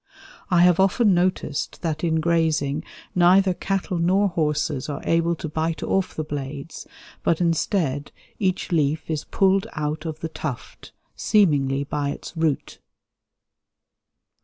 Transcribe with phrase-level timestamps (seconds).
[0.49, 5.83] I have often noticed that in grazing neither cattle nor horses are able to bite
[5.83, 6.87] off the blades,
[7.21, 12.79] but instead each leaf is pulled out of the tuft, seemingly by its root.